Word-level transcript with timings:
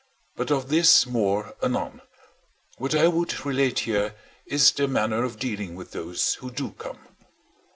But 0.35 0.49
of 0.49 0.69
this 0.69 1.05
more 1.05 1.53
anon: 1.61 2.01
what 2.79 2.95
I 2.95 3.07
would 3.07 3.45
relate 3.45 3.77
here 3.81 4.15
is 4.47 4.71
their 4.71 4.87
manner 4.87 5.23
of 5.23 5.37
dealing 5.37 5.75
with 5.75 5.91
those 5.91 6.33
who 6.41 6.49
do 6.49 6.71
come. 6.71 7.05